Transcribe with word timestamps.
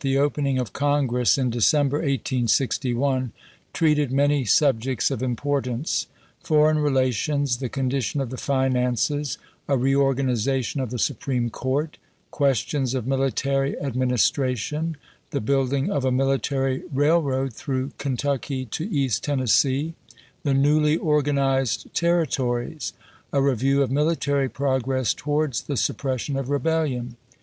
the 0.03 0.17
opening 0.17 0.57
of 0.57 0.73
Congress 0.73 1.37
in 1.37 1.51
December, 1.51 1.97
1861, 1.97 3.31
treated 3.71 4.11
many 4.11 4.43
subjects 4.43 5.11
of 5.11 5.21
importance— 5.21 6.07
foreign 6.43 6.77
rela 6.77 7.13
tions, 7.13 7.57
the 7.57 7.69
condition 7.69 8.19
of 8.19 8.31
the 8.31 8.37
finances, 8.37 9.37
a 9.67 9.77
reorganization 9.77 10.81
of 10.81 10.89
the 10.89 10.97
Supreme 10.97 11.51
Court, 11.51 11.99
questions 12.31 12.95
of 12.95 13.05
military 13.05 13.73
admin 13.73 14.11
istration, 14.11 14.95
the 15.29 15.39
building 15.39 15.91
of 15.91 16.03
a 16.03 16.11
military 16.11 16.81
railroad 16.91 17.53
through 17.53 17.91
Kentucky 17.99 18.65
to 18.65 18.89
East 18.91 19.23
Tennessee, 19.23 19.93
the 20.41 20.55
newly 20.55 20.97
organized 20.97 21.93
Territories, 21.93 22.93
a 23.31 23.39
review 23.39 23.83
of 23.83 23.91
military 23.91 24.49
progress 24.49 25.13
towards 25.13 25.61
the 25.61 25.77
suppression 25.77 26.37
of 26.37 26.49
rebellion. 26.49 27.17